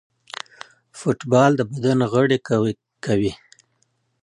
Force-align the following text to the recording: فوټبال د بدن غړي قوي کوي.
فوټبال 0.99 1.51
د 1.57 1.61
بدن 1.71 1.99
غړي 2.11 2.37
قوي 2.47 2.73
کوي. 3.05 3.33